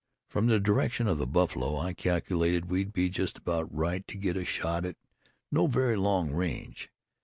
[0.27, 4.35] From the direction of the buffalo, I calculated we'd be just about right to get
[4.35, 4.95] a shot at
[5.51, 6.89] no very long range.